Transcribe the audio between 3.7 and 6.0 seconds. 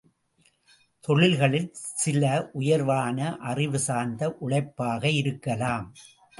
சார்ந்த உழைப்பாக இருக்கலாம்.